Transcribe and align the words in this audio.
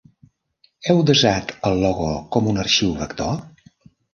Heu 0.91 1.01
desat 1.09 1.53
el 1.71 1.77
logo 1.85 2.09
com 2.37 2.51
un 2.55 2.61
arxiu 2.65 2.99
vector? 3.05 3.37